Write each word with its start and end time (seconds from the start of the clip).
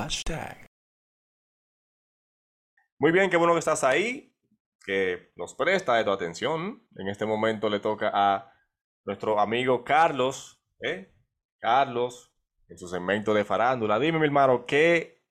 Hashtag. 0.00 0.66
Muy 2.98 3.12
bien, 3.12 3.28
qué 3.28 3.36
bueno 3.36 3.52
que 3.52 3.58
estás 3.58 3.84
ahí, 3.84 4.34
que 4.82 5.30
nos 5.36 5.54
presta 5.54 5.96
de 5.96 6.04
tu 6.04 6.10
atención. 6.10 6.88
En 6.96 7.08
este 7.08 7.26
momento 7.26 7.68
le 7.68 7.80
toca 7.80 8.10
a 8.14 8.50
nuestro 9.04 9.38
amigo 9.38 9.84
Carlos, 9.84 10.58
¿eh? 10.80 11.12
Carlos, 11.58 12.32
en 12.68 12.78
su 12.78 12.88
segmento 12.88 13.34
de 13.34 13.44
farándula. 13.44 13.98
Dime, 13.98 14.18
mi 14.18 14.24
hermano, 14.24 14.64
¿qué, 14.64 15.22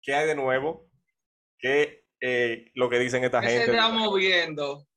qué 0.00 0.14
hay 0.14 0.26
de 0.26 0.34
nuevo? 0.34 0.90
¿Qué 1.58 2.06
eh, 2.18 2.70
lo 2.74 2.88
que 2.88 2.98
dicen 2.98 3.24
esta 3.24 3.42
¿Qué 3.42 3.48
gente? 3.48 3.66
se 3.66 3.72
está 3.72 3.90
moviendo? 3.90 4.88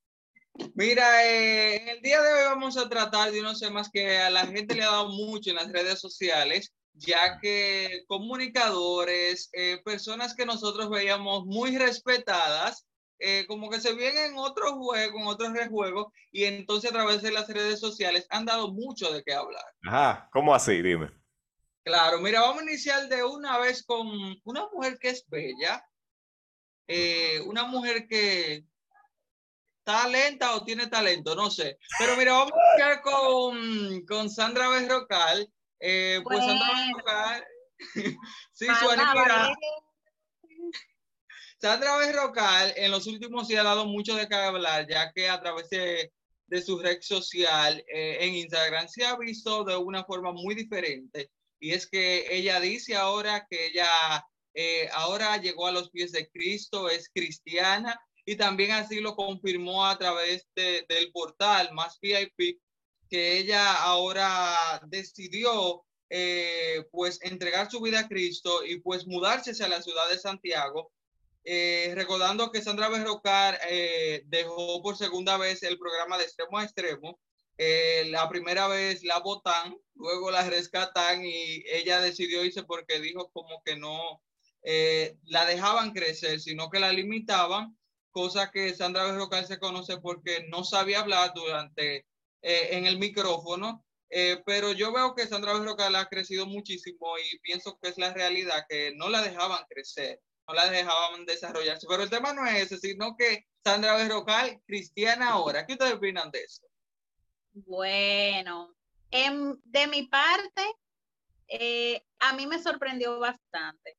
Mira, 0.73 1.25
eh, 1.25 1.82
en 1.82 1.89
el 1.89 2.02
día 2.02 2.21
de 2.21 2.32
hoy 2.32 2.44
vamos 2.46 2.78
a 2.78 2.88
tratar 2.88 3.32
de 3.32 3.41
unos 3.41 3.59
temas 3.59 3.89
que 3.91 4.20
a 4.20 4.30
la 4.30 4.46
gente 4.46 4.73
le 4.73 4.84
ha 4.84 4.91
dado 4.91 5.09
mucho 5.09 5.50
en 5.50 5.57
las 5.57 5.70
redes 5.70 6.00
sociales, 6.00 6.73
ya 6.98 7.39
que 7.39 8.04
comunicadores, 8.07 9.50
eh, 9.54 9.82
personas 9.84 10.36
que 10.36 10.46
nosotros 10.46 10.89
veíamos 10.89 11.46
muy 11.46 11.78
respetadas, 11.78 12.87
eh, 13.20 13.46
como 13.47 13.70
que 13.70 13.79
se 13.79 13.96
vienen 13.96 14.32
en 14.32 14.37
otro 14.37 14.75
juego, 14.75 15.20
en 15.20 15.28
otros 15.28 15.54
rejuegos, 15.54 16.14
y 16.32 16.43
entonces 16.43 16.92
a 16.92 16.93
través 16.93 17.21
de 17.21 17.32
las 17.32 17.47
redes 17.47 17.79
sociales 17.79 18.28
han 18.29 18.46
dado 18.46 18.71
mucho 18.71 19.11
de 19.11 19.23
qué 19.23 19.33
hablar. 19.33 19.65
Ajá, 19.87 20.29
¿cómo 20.32 20.54
así? 20.54 20.82
Dime. 20.82 21.11
Claro, 21.83 22.20
mira, 22.20 22.42
vamos 22.42 22.61
a 22.61 22.65
iniciar 22.65 23.07
de 23.07 23.23
una 23.23 23.57
vez 23.59 23.84
con 23.84 24.07
una 24.43 24.68
mujer 24.73 25.00
que 25.00 25.09
es 25.09 25.25
bella, 25.28 25.84
eh, 26.87 27.39
una 27.45 27.64
mujer 27.64 28.07
que 28.07 28.65
está 29.79 30.07
lenta 30.07 30.56
o 30.56 30.64
tiene 30.64 30.87
talento, 30.87 31.34
no 31.34 31.50
sé. 31.50 31.79
Pero 31.98 32.17
mira, 32.17 32.34
vamos 32.34 32.52
a 32.52 32.75
iniciar 32.75 33.02
con, 33.02 34.06
con 34.06 34.30
Sandra 34.30 34.67
Berrocal. 34.70 35.50
Eh, 35.80 36.19
pues 36.23 36.39
Sandra 36.39 36.67
Bueno. 36.67 36.86
Berrocal, 36.97 37.45
sí, 38.53 38.66
su 38.66 38.86
Palabra, 38.88 39.45
animidad. 39.45 39.52
eh, 39.52 40.72
Sandra 41.59 41.97
Berrocal 41.97 42.73
en 42.75 42.92
los 42.92 43.08
últimos 43.08 43.47
días 43.47 43.61
ha 43.61 43.69
dado 43.69 43.86
mucho 43.86 44.16
de 44.16 44.28
qué 44.28 44.36
hablar, 44.36 44.88
ya 44.88 45.11
que 45.11 45.28
a 45.30 45.39
través 45.42 45.69
de, 45.69 46.11
de 46.47 46.61
su 46.61 46.80
red 46.80 47.00
social 47.02 47.84
eh, 47.94 48.17
en 48.22 48.36
Instagram 48.36 48.88
se 48.88 49.06
ha 49.06 49.16
visto 49.17 49.64
de 49.64 49.75
una 49.75 50.03
forma 50.03 50.31
muy 50.31 50.56
diferente. 50.56 51.31
Y 51.59 51.73
es 51.73 51.88
que 51.89 52.28
ella 52.36 52.59
dice 52.59 52.95
ahora 52.95 53.47
que 53.50 53.67
ella 53.67 53.89
eh, 54.53 54.88
ahora 54.94 55.38
llegó 55.38 55.66
a 55.67 55.72
los 55.72 55.89
pies 55.89 56.12
de 56.12 56.30
Cristo, 56.30 56.89
es 56.89 57.09
cristiana 57.14 58.00
y 58.25 58.36
también 58.36 58.72
así 58.72 59.00
lo 59.00 59.16
confirmó 59.16 59.86
a 59.86 59.97
través 59.97 60.47
de- 60.56 60.86
del 60.88 61.12
portal 61.12 61.72
Más 61.73 61.97
VIP, 62.02 62.59
que 63.09 63.39
ella 63.39 63.73
ahora 63.73 64.81
decidió 64.88 65.86
eh, 66.09 66.86
pues 66.91 67.19
entregar 67.22 67.69
su 67.69 67.81
vida 67.81 68.00
a 68.02 68.08
Cristo 68.08 68.63
y 68.66 68.80
pues 68.80 69.05
mudarse 69.08 69.52
hacia 69.52 69.67
la 69.67 69.81
ciudad 69.81 70.08
de 70.09 70.17
Santiago 70.17 70.91
eh, 71.44 71.91
recordando 71.95 72.50
que 72.52 72.61
Sandra 72.61 72.88
Berrocar 72.88 73.59
eh, 73.69 74.23
dejó 74.28 74.81
por 74.81 74.97
segunda 74.97 75.38
vez 75.38 75.63
el 75.63 75.78
programa 75.78 76.17
de 76.17 76.23
extremo 76.23 76.58
a 76.58 76.63
extremo. 76.63 77.19
La 77.58 78.30
primera 78.30 78.67
vez 78.67 79.03
la 79.03 79.19
votan, 79.19 79.75
luego 79.95 80.30
la 80.30 80.47
rescatan 80.47 81.25
y 81.25 81.63
ella 81.67 82.00
decidió 82.00 82.45
irse 82.45 82.63
porque 82.63 83.00
dijo 83.00 83.31
como 83.31 83.63
que 83.63 83.75
no 83.75 84.22
la 85.23 85.45
dejaban 85.45 85.91
crecer, 85.91 86.39
sino 86.39 86.69
que 86.69 86.80
la 86.80 86.94
limitaban, 86.94 87.75
cosa 88.11 88.52
que 88.52 88.75
Sandra 88.75 89.05
Berrocal 89.05 89.47
se 89.47 89.58
conoce 89.58 89.97
porque 89.97 90.45
no 90.50 90.63
sabía 90.63 91.00
hablar 91.00 91.31
durante 91.33 92.05
eh, 92.48 92.78
en 92.78 92.86
el 92.86 92.98
micrófono. 92.98 93.84
Eh, 94.09 94.42
pero 94.45 94.72
yo 94.72 94.94
veo 94.94 95.14
que 95.16 95.28
Sandra 95.28 95.53
Berrocal 95.53 95.95
ha 95.95 96.08
crecido 96.08 96.45
muchísimo 96.45 97.17
y 97.17 97.40
pienso 97.40 97.78
que 97.81 97.90
es 97.90 97.98
la 97.98 98.14
realidad, 98.14 98.66
que 98.70 98.94
no 98.95 99.09
la 99.09 99.22
dejaban 99.22 99.66
crecer 99.67 100.22
no 100.48 100.53
la 100.53 100.70
dejaban 100.70 101.25
desarrollarse. 101.25 101.88
Pero 101.88 102.03
el 102.03 102.09
tema 102.09 102.34
no 102.34 102.45
es 102.45 102.72
ese, 102.72 102.78
sino 102.78 103.16
que 103.18 103.45
Sandra 103.64 103.95
Berrocal, 103.95 104.62
cristiana 104.66 105.31
ahora. 105.31 105.66
¿Qué 105.66 105.73
ustedes 105.73 105.94
opinan 105.94 106.31
de 106.31 106.42
eso? 106.42 106.63
Bueno, 107.52 108.74
em, 109.12 109.58
de 109.64 109.88
mi 109.88 110.03
parte, 110.03 110.64
eh, 111.47 112.02
a 112.19 112.34
mí 112.34 112.47
me 112.47 112.62
sorprendió 112.62 113.19
bastante 113.19 113.97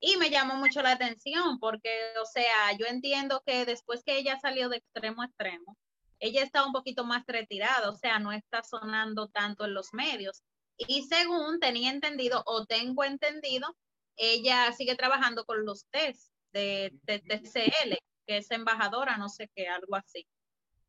y 0.00 0.16
me 0.16 0.30
llamó 0.30 0.54
mucho 0.54 0.82
la 0.82 0.92
atención 0.92 1.58
porque, 1.60 1.90
o 2.20 2.24
sea, 2.24 2.72
yo 2.78 2.86
entiendo 2.86 3.42
que 3.44 3.64
después 3.66 4.02
que 4.02 4.18
ella 4.18 4.38
salió 4.40 4.68
de 4.68 4.78
extremo 4.78 5.22
a 5.22 5.26
extremo, 5.26 5.76
ella 6.20 6.42
está 6.42 6.64
un 6.64 6.72
poquito 6.72 7.04
más 7.04 7.24
retirada, 7.26 7.90
o 7.90 7.96
sea, 7.96 8.18
no 8.18 8.32
está 8.32 8.62
sonando 8.62 9.28
tanto 9.28 9.64
en 9.64 9.74
los 9.74 9.92
medios. 9.92 10.42
Y 10.76 11.02
según 11.04 11.58
tenía 11.60 11.90
entendido 11.90 12.42
o 12.46 12.66
tengo 12.66 13.04
entendido, 13.04 13.74
ella 14.16 14.72
sigue 14.72 14.94
trabajando 14.96 15.44
con 15.44 15.64
los 15.64 15.86
test 15.90 16.30
de, 16.52 16.92
de 17.04 17.20
TCL, 17.20 17.96
que 18.26 18.36
es 18.38 18.50
embajadora, 18.50 19.16
no 19.16 19.28
sé 19.28 19.50
qué, 19.54 19.68
algo 19.68 19.96
así. 19.96 20.26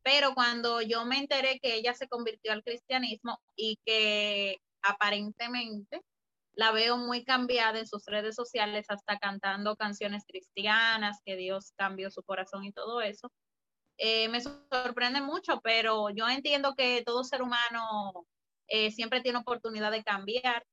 Pero 0.04 0.34
cuando 0.34 0.82
yo 0.82 1.06
me 1.06 1.18
enteré 1.18 1.60
que 1.60 1.76
ella 1.76 1.94
se 1.94 2.08
convirtió 2.08 2.52
al 2.52 2.64
cristianismo 2.64 3.40
y 3.56 3.78
que 3.86 4.58
aparentemente 4.82 6.02
la 6.54 6.72
veo 6.72 6.98
muy 6.98 7.24
cambiada 7.24 7.80
en 7.80 7.88
sus 7.88 8.06
redes 8.06 8.36
sociales, 8.36 8.86
hasta 8.90 9.18
cantando 9.20 9.76
canciones 9.76 10.24
cristianas, 10.28 11.20
que 11.26 11.36
Dios 11.36 11.72
cambió 11.78 12.12
su 12.12 12.24
corazón 12.24 12.66
y 12.66 12.74
todo 12.74 13.02
eso, 13.02 13.32
eh, 14.04 14.30
me 14.30 14.42
sorprende 14.42 15.22
mucho, 15.22 15.62
pero 15.62 16.10
yo 16.10 16.28
entiendo 16.28 16.74
que 16.76 17.04
todo 17.06 17.24
ser 17.24 17.44
humano 17.44 18.26
eh, 18.68 18.90
siempre 18.90 19.22
tiene 19.22 19.38
oportunidad 19.38 19.92
de 19.92 20.04
cambiar, 20.04 20.66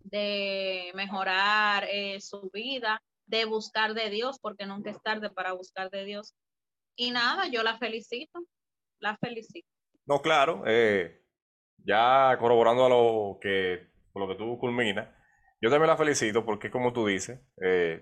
de 0.00 0.90
mejorar 0.94 1.84
eh, 1.90 2.18
su 2.22 2.48
vida, 2.50 3.02
de 3.26 3.44
buscar 3.44 3.92
de 3.92 4.08
Dios, 4.08 4.38
porque 4.40 4.64
nunca 4.64 4.88
es 4.88 5.02
tarde 5.02 5.28
para 5.28 5.52
buscar 5.52 5.90
de 5.90 6.06
Dios. 6.06 6.34
Y 6.96 7.10
nada, 7.10 7.48
yo 7.48 7.62
la 7.62 7.76
felicito, 7.76 8.40
la 8.98 9.18
felicito. 9.18 9.68
No, 10.06 10.22
claro, 10.22 10.64
ya 11.84 12.34
corroborando 12.40 12.86
a 12.86 12.88
lo 12.88 13.38
que, 13.42 13.90
lo 14.14 14.26
que 14.26 14.36
tú 14.36 14.58
culminas, 14.58 15.06
yo 15.60 15.68
también 15.68 15.88
la 15.88 15.98
felicito 15.98 16.46
porque 16.46 16.70
como 16.70 16.94
tú 16.94 17.06
dices, 17.06 17.40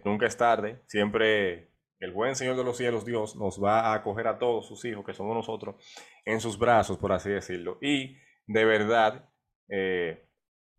nunca 0.04 0.26
es 0.26 0.36
tarde, 0.36 0.84
siempre 0.86 1.75
el 2.00 2.12
buen 2.12 2.34
Señor 2.34 2.56
de 2.56 2.64
los 2.64 2.76
cielos, 2.76 3.04
Dios, 3.04 3.36
nos 3.36 3.62
va 3.62 3.80
a 3.80 3.94
acoger 3.94 4.26
a 4.26 4.38
todos 4.38 4.66
sus 4.66 4.84
hijos, 4.84 5.04
que 5.04 5.14
somos 5.14 5.34
nosotros, 5.34 5.76
en 6.24 6.40
sus 6.40 6.58
brazos, 6.58 6.98
por 6.98 7.12
así 7.12 7.30
decirlo. 7.30 7.78
Y 7.80 8.16
de 8.46 8.64
verdad, 8.64 9.30
eh, 9.68 10.28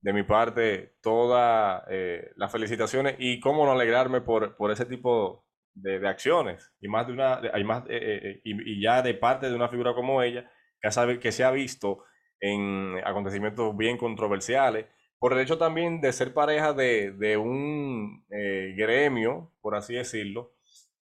de 0.01 0.13
mi 0.13 0.23
parte, 0.23 0.95
todas 1.01 1.83
eh, 1.89 2.31
las 2.35 2.51
felicitaciones 2.51 3.15
y 3.17 3.39
cómo 3.39 3.65
no 3.65 3.71
alegrarme 3.71 4.21
por, 4.21 4.55
por 4.55 4.71
ese 4.71 4.85
tipo 4.85 5.45
de, 5.73 6.07
acciones. 6.07 6.71
Y 6.79 6.87
más 6.87 7.07
de 7.07 7.13
una, 7.13 7.41
hay 7.51 7.63
más, 7.63 7.83
eh, 7.89 8.41
y, 8.43 8.81
ya 8.81 9.01
de 9.01 9.15
parte 9.15 9.49
de 9.49 9.55
una 9.55 9.69
figura 9.69 9.95
como 9.95 10.21
ella, 10.21 10.49
que, 10.81 10.91
sabe, 10.91 11.19
que 11.19 11.31
se 11.31 11.43
ha 11.43 11.51
visto 11.51 12.03
en 12.39 13.01
acontecimientos 13.03 13.75
bien 13.75 13.97
controversiales, 13.97 14.85
por 15.17 15.33
el 15.33 15.39
hecho 15.39 15.57
también 15.57 15.99
de 15.99 16.13
ser 16.13 16.31
pareja 16.31 16.73
de, 16.73 17.11
de 17.11 17.37
un 17.37 18.23
gremio, 18.29 19.51
por 19.61 19.73
así 19.73 19.95
decirlo, 19.95 20.56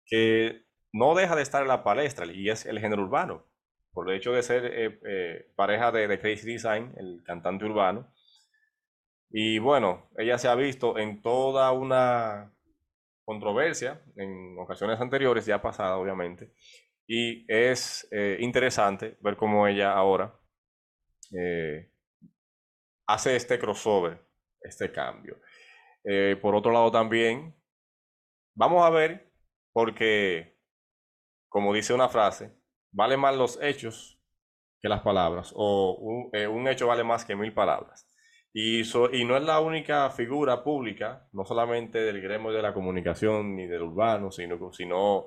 que 0.07 0.65
no 0.93 1.15
deja 1.15 1.37
de 1.37 1.43
estar 1.43 1.63
en 1.63 1.69
la 1.69 1.85
palestra 1.85 2.27
y 2.27 2.49
es 2.49 2.67
el 2.67 2.81
género 2.81 3.03
urbano. 3.03 3.47
Por 3.93 4.11
el 4.11 4.17
hecho 4.17 4.33
de 4.33 4.43
ser 4.43 4.67
eh, 4.67 5.01
eh, 5.07 5.53
pareja 5.57 5.91
de, 5.91 6.07
de 6.09 6.21
Crazy 6.21 6.47
Design, 6.53 6.93
el 6.97 7.23
cantante 7.25 7.65
urbano. 7.65 8.13
Y 9.31 9.59
bueno, 9.59 10.09
ella 10.17 10.39
se 10.39 10.49
ha 10.49 10.55
visto 10.55 10.99
en 10.99 11.23
toda 11.23 11.73
una 11.73 12.53
controversia 13.27 14.01
en 14.17 14.57
ocasiones 14.59 15.01
anteriores, 15.01 15.45
ya 15.45 15.61
pasada 15.61 15.97
obviamente, 15.99 16.53
y 17.09 17.45
es 17.53 18.07
eh, 18.13 18.39
interesante 18.41 19.17
ver 19.21 19.37
cómo 19.37 19.67
ella 19.67 19.93
ahora 19.93 20.39
eh, 21.37 21.91
hace 23.07 23.37
este 23.37 23.59
crossover, 23.59 24.25
este 24.61 24.93
cambio. 24.93 25.41
Eh, 26.05 26.39
por 26.41 26.55
otro 26.55 26.73
lado 26.73 26.91
también, 26.93 27.55
vamos 28.55 28.85
a 28.85 28.91
ver, 28.91 29.26
porque 29.77 30.57
como 31.49 31.75
dice 31.75 31.95
una 31.95 32.09
frase, 32.09 32.53
vale 32.93 33.17
más 33.17 33.37
los 33.37 33.59
hechos 33.63 34.21
que 34.81 34.89
las 34.89 35.03
palabras, 35.03 35.53
o 35.57 35.97
un, 36.01 36.31
eh, 36.33 36.47
un 36.47 36.69
hecho 36.69 36.87
vale 36.89 37.05
más 37.05 37.25
que 37.25 37.37
mil 37.37 37.55
palabras. 37.55 38.09
Y, 38.53 38.85
so- 38.85 39.13
y 39.15 39.25
no 39.25 39.37
es 39.37 39.43
la 39.45 39.61
única 39.61 40.11
figura 40.11 40.65
pública, 40.65 41.29
no 41.33 41.45
solamente 41.45 42.01
del 42.01 42.23
gremio 42.23 42.53
de 42.53 42.63
la 42.63 42.75
comunicación 42.75 43.57
ni 43.57 43.67
del 43.67 43.83
urbano, 43.83 44.31
sino, 44.33 44.73
sino 44.73 45.27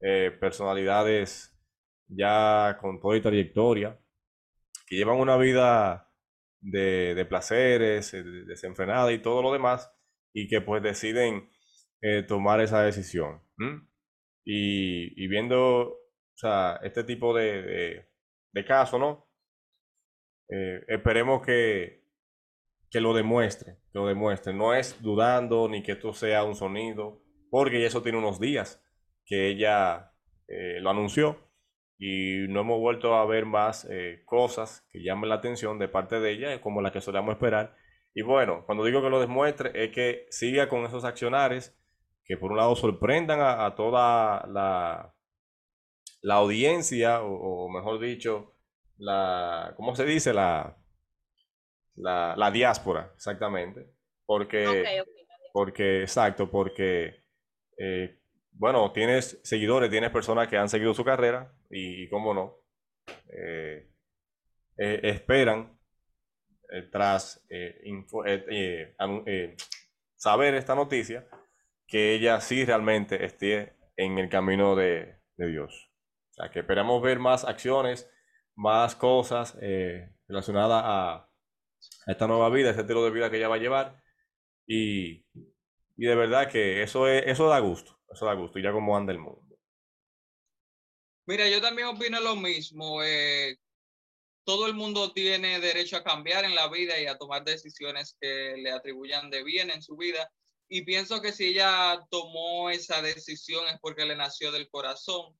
eh, 0.00 0.32
personalidades 0.40 1.56
ya 2.08 2.78
con 2.80 3.00
toda 3.00 3.16
y 3.18 3.22
trayectoria, 3.22 3.98
que 4.86 4.96
llevan 4.96 5.18
una 5.18 5.36
vida 5.36 6.10
de, 6.60 7.14
de 7.14 7.24
placeres, 7.26 8.14
eh, 8.14 8.22
de- 8.22 8.44
desenfrenada 8.46 9.12
y 9.12 9.20
todo 9.22 9.42
lo 9.42 9.52
demás, 9.52 9.92
y 10.32 10.48
que 10.48 10.60
pues 10.60 10.82
deciden 10.82 11.50
tomar 12.28 12.60
esa 12.62 12.82
decisión. 12.82 13.42
¿m? 13.58 13.82
Y, 14.44 15.22
y 15.22 15.28
viendo, 15.28 15.88
o 15.90 16.36
sea, 16.36 16.80
este 16.82 17.04
tipo 17.04 17.34
de, 17.34 17.62
de, 17.62 18.08
de 18.52 18.64
¿no? 18.98 19.28
Eh, 20.48 20.84
esperemos 20.88 21.44
que, 21.44 22.04
que 22.90 23.00
lo 23.00 23.14
demuestre, 23.14 23.76
que 23.92 23.98
lo 23.98 24.06
demuestre. 24.06 24.52
No 24.52 24.74
es 24.74 25.00
dudando 25.02 25.68
ni 25.68 25.82
que 25.82 25.92
esto 25.92 26.12
sea 26.12 26.44
un 26.44 26.54
sonido, 26.54 27.22
porque 27.50 27.86
eso 27.86 28.02
tiene 28.02 28.18
unos 28.18 28.40
días 28.40 28.82
que 29.24 29.48
ella 29.48 30.12
eh, 30.48 30.80
lo 30.80 30.90
anunció 30.90 31.38
y 31.98 32.46
no 32.48 32.60
hemos 32.60 32.80
vuelto 32.80 33.14
a 33.14 33.26
ver 33.26 33.44
más 33.44 33.86
eh, 33.90 34.22
cosas 34.24 34.88
que 34.90 35.02
llamen 35.02 35.28
la 35.28 35.36
atención 35.36 35.78
de 35.78 35.86
parte 35.86 36.18
de 36.18 36.32
ella, 36.32 36.60
como 36.60 36.80
la 36.80 36.90
que 36.90 37.00
solíamos 37.00 37.34
esperar. 37.34 37.76
Y 38.14 38.22
bueno, 38.22 38.64
cuando 38.66 38.84
digo 38.84 39.02
que 39.02 39.10
lo 39.10 39.20
demuestre, 39.20 39.70
es 39.74 39.92
que 39.92 40.26
siga 40.30 40.68
con 40.68 40.84
esos 40.84 41.04
accionares 41.04 41.78
que 42.30 42.36
por 42.36 42.52
un 42.52 42.58
lado 42.58 42.76
sorprendan 42.76 43.40
a, 43.42 43.74
toda 43.74 44.46
la, 44.46 45.12
la 46.22 46.34
audiencia, 46.36 47.22
o, 47.22 47.68
mejor 47.68 47.98
dicho, 47.98 48.54
la, 48.98 49.74
¿cómo 49.76 49.96
se 49.96 50.04
dice? 50.04 50.32
La, 50.32 50.78
la, 51.96 52.50
diáspora, 52.52 53.10
exactamente. 53.16 53.84
Porque, 54.24 55.02
porque, 55.52 56.02
exacto, 56.02 56.48
porque, 56.48 57.24
eh, 57.76 58.20
bueno, 58.52 58.92
tienes 58.92 59.40
seguidores, 59.42 59.90
tienes 59.90 60.10
personas 60.10 60.46
que 60.46 60.56
han 60.56 60.68
seguido 60.68 60.94
su 60.94 61.04
carrera 61.04 61.52
y, 61.68 62.08
cómo 62.10 62.32
no, 62.32 62.58
eh, 63.26 63.90
eh, 64.78 65.00
esperan 65.02 65.76
tras 66.92 67.44
saber 70.14 70.54
esta 70.54 70.76
noticia 70.76 71.26
que 71.90 72.14
ella 72.14 72.40
sí 72.40 72.64
realmente 72.64 73.24
esté 73.24 73.76
en 73.96 74.18
el 74.18 74.30
camino 74.30 74.76
de, 74.76 75.18
Dios. 75.36 75.90
O 76.30 76.34
sea, 76.34 76.50
que 76.50 76.60
esperamos 76.60 77.02
ver 77.02 77.18
más 77.18 77.44
acciones, 77.44 78.08
más 78.54 78.94
cosas 78.94 79.56
eh, 79.60 80.08
relacionadas 80.28 80.82
a, 80.84 81.26
esta 82.06 82.26
nueva 82.26 82.48
vida, 82.50 82.70
ese 82.70 82.82
estilo 82.82 83.02
de 83.04 83.10
vida 83.10 83.30
que 83.30 83.38
ella 83.38 83.48
va 83.48 83.56
a 83.56 83.60
llevar. 83.60 84.02
Y, 84.66 85.24
de 85.96 86.14
verdad 86.14 86.50
que 86.50 86.82
eso, 86.82 87.08
es, 87.08 87.24
eso 87.26 87.48
da 87.48 87.58
gusto, 87.58 87.98
eso 88.12 88.26
da 88.26 88.34
gusto, 88.34 88.58
y 88.58 88.62
ya 88.62 88.72
como 88.72 88.96
anda 88.96 89.12
el 89.12 89.18
mundo. 89.18 89.42
Mira, 91.26 91.48
yo 91.48 91.60
también 91.60 91.88
opino 91.88 92.20
lo 92.20 92.36
mismo. 92.36 93.02
Eh, 93.02 93.56
todo 94.44 94.66
el 94.66 94.74
mundo 94.74 95.12
tiene 95.12 95.58
derecho 95.58 95.96
a 95.96 96.04
cambiar 96.04 96.44
en 96.44 96.54
la 96.54 96.68
vida 96.68 97.00
y 97.00 97.06
a 97.06 97.18
tomar 97.18 97.44
decisiones 97.44 98.16
que 98.20 98.56
le 98.58 98.70
atribuyan 98.70 99.30
de 99.30 99.42
bien 99.42 99.70
en 99.70 99.82
su 99.82 99.96
vida 99.96 100.30
y 100.72 100.82
pienso 100.82 101.20
que 101.20 101.32
si 101.32 101.46
ella 101.46 102.06
tomó 102.10 102.70
esa 102.70 103.02
decisión 103.02 103.66
es 103.66 103.80
porque 103.80 104.06
le 104.06 104.14
nació 104.14 104.52
del 104.52 104.70
corazón. 104.70 105.36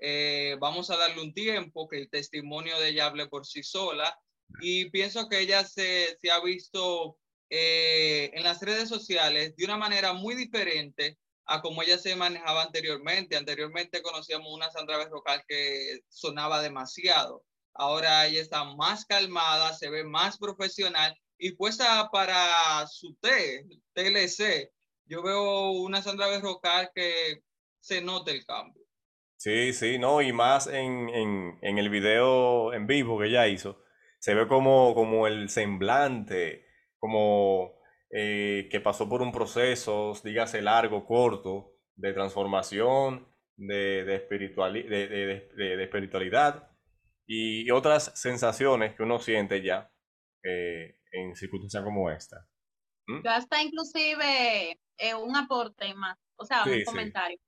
Eh, 0.00 0.56
vamos 0.58 0.90
a 0.90 0.96
darle 0.96 1.22
un 1.22 1.32
tiempo, 1.32 1.88
que 1.88 1.98
el 1.98 2.10
testimonio 2.10 2.76
de 2.80 2.88
ella 2.88 3.06
hable 3.06 3.28
por 3.28 3.46
sí 3.46 3.62
sola. 3.62 4.18
Y 4.60 4.90
pienso 4.90 5.28
que 5.28 5.38
ella 5.38 5.64
se, 5.64 6.18
se 6.20 6.32
ha 6.32 6.40
visto 6.40 7.16
eh, 7.48 8.32
en 8.34 8.42
las 8.42 8.60
redes 8.60 8.88
sociales 8.88 9.54
de 9.54 9.64
una 9.64 9.76
manera 9.76 10.14
muy 10.14 10.34
diferente 10.34 11.16
a 11.46 11.62
como 11.62 11.84
ella 11.84 11.96
se 11.96 12.16
manejaba 12.16 12.64
anteriormente. 12.64 13.36
Anteriormente 13.36 14.02
conocíamos 14.02 14.52
una 14.52 14.72
Sandra 14.72 14.98
Berrocal 14.98 15.44
que 15.46 16.00
sonaba 16.08 16.60
demasiado. 16.60 17.44
Ahora 17.74 18.26
ella 18.26 18.42
está 18.42 18.64
más 18.64 19.04
calmada, 19.04 19.74
se 19.74 19.90
ve 19.90 20.02
más 20.02 20.38
profesional 20.38 21.16
y 21.42 21.56
puesta 21.56 22.08
para 22.12 22.86
su 22.86 23.16
T, 23.16 23.66
TLC. 23.94 24.70
Yo 25.06 25.24
veo 25.24 25.72
una 25.72 26.00
Sandra 26.00 26.28
Berrocal 26.28 26.90
que 26.94 27.42
se 27.80 28.00
nota 28.00 28.30
el 28.30 28.46
cambio. 28.46 28.80
Sí, 29.36 29.72
sí, 29.72 29.98
no, 29.98 30.22
y 30.22 30.32
más 30.32 30.68
en, 30.68 31.08
en, 31.08 31.78
el 31.78 31.90
video 31.90 32.72
en 32.72 32.86
vivo 32.86 33.18
que 33.18 33.26
ella 33.26 33.48
hizo, 33.48 33.82
se 34.20 34.34
ve 34.34 34.46
como, 34.46 34.94
como 34.94 35.26
el 35.26 35.48
semblante, 35.48 36.64
como 37.00 37.72
eh, 38.10 38.68
que 38.70 38.80
pasó 38.80 39.08
por 39.08 39.20
un 39.20 39.32
proceso, 39.32 40.12
dígase 40.22 40.62
largo, 40.62 41.04
corto, 41.04 41.72
de 41.96 42.12
transformación, 42.12 43.26
de, 43.56 44.04
de, 44.04 44.20
de, 45.56 45.82
espiritualidad 45.82 46.70
y, 47.26 47.68
otras 47.72 48.12
sensaciones 48.14 48.94
que 48.94 49.02
uno 49.02 49.18
siente 49.18 49.60
ya 49.60 49.90
eh, 50.44 50.98
en 51.12 51.36
circunstancias 51.36 51.84
como 51.84 52.10
esta. 52.10 52.48
¿Mm? 53.06 53.22
Yo 53.24 53.30
hasta 53.30 53.62
inclusive 53.62 54.78
eh, 54.98 55.14
un 55.14 55.36
aporte 55.36 55.94
más, 55.94 56.18
o 56.36 56.44
sea, 56.44 56.64
un 56.64 56.84
comentario. 56.84 57.38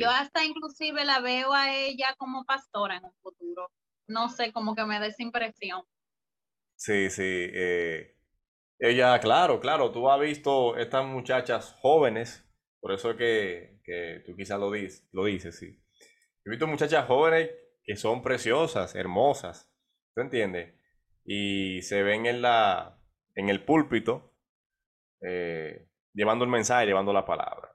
Yo 0.00 0.10
hasta 0.10 0.44
inclusive 0.44 1.04
la 1.04 1.20
veo 1.20 1.52
a 1.52 1.74
ella 1.74 2.14
como 2.16 2.44
pastora 2.44 2.96
en 2.96 3.04
un 3.04 3.14
futuro. 3.22 3.70
No 4.06 4.28
sé, 4.28 4.52
como 4.52 4.74
que 4.74 4.84
me 4.84 4.98
da 4.98 5.06
esa 5.06 5.22
impresión. 5.22 5.82
Sí, 6.76 7.10
sí. 7.10 7.22
Eh, 7.22 8.16
ella, 8.78 9.18
claro, 9.20 9.60
claro, 9.60 9.92
tú 9.92 10.10
has 10.10 10.20
visto 10.20 10.76
estas 10.76 11.06
muchachas 11.06 11.74
jóvenes, 11.80 12.44
por 12.80 12.92
eso 12.92 13.10
es 13.10 13.16
que, 13.16 13.80
que 13.84 14.22
tú 14.26 14.34
quizás 14.36 14.58
lo, 14.58 14.70
dices, 14.70 15.06
lo 15.12 15.24
dices, 15.24 15.58
sí. 15.58 15.82
He 16.44 16.50
visto 16.50 16.66
muchachas 16.66 17.06
jóvenes 17.06 17.50
que 17.84 17.96
son 17.96 18.22
preciosas, 18.22 18.94
hermosas, 18.94 19.70
¿tú 20.14 20.22
entiendes? 20.22 20.74
Y 21.24 21.82
se 21.82 22.02
ven 22.02 22.26
en 22.26 22.42
la, 22.42 22.98
en 23.34 23.48
el 23.48 23.64
púlpito, 23.64 24.32
eh, 25.20 25.86
llevando 26.12 26.44
el 26.44 26.50
mensaje, 26.50 26.86
llevando 26.86 27.12
la 27.12 27.24
palabra. 27.24 27.74